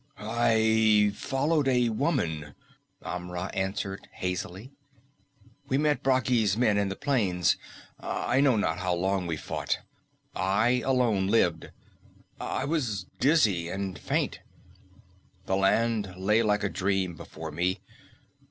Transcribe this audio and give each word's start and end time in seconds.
"I 0.17 1.11
followed 1.13 1.67
a 1.67 1.89
woman," 1.89 2.55
Amra 3.05 3.51
answered 3.53 4.07
hazily. 4.13 4.71
"We 5.67 5.77
met 5.77 6.01
Bragi's 6.01 6.57
men 6.57 6.79
in 6.79 6.89
the 6.89 6.95
plains. 6.95 7.55
I 7.99 8.41
know 8.41 8.57
not 8.57 8.79
how 8.79 8.95
long 8.95 9.27
we 9.27 9.37
fought. 9.37 9.77
I 10.33 10.81
alone 10.83 11.27
lived. 11.27 11.69
I 12.39 12.65
was 12.65 13.05
dizzy 13.19 13.69
and 13.69 13.99
faint. 13.99 14.39
The 15.45 15.55
land 15.55 16.15
lay 16.17 16.41
like 16.41 16.63
a 16.63 16.67
dream 16.69 17.13
before 17.13 17.51
me. 17.51 17.79